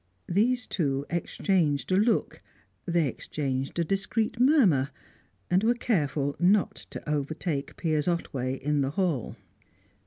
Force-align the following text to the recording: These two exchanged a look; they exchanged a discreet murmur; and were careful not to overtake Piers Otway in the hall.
These 0.27 0.65
two 0.65 1.05
exchanged 1.11 1.91
a 1.91 1.95
look; 1.95 2.41
they 2.87 3.07
exchanged 3.07 3.77
a 3.77 3.83
discreet 3.83 4.39
murmur; 4.39 4.89
and 5.47 5.63
were 5.63 5.75
careful 5.75 6.35
not 6.39 6.73
to 6.89 7.07
overtake 7.07 7.77
Piers 7.77 8.07
Otway 8.07 8.55
in 8.55 8.81
the 8.81 8.89
hall. 8.97 9.35